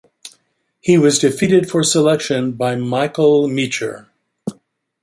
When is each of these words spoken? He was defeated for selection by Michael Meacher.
He 0.79 0.97
was 0.97 1.19
defeated 1.19 1.69
for 1.69 1.83
selection 1.83 2.53
by 2.53 2.75
Michael 2.75 3.47
Meacher. 3.47 4.07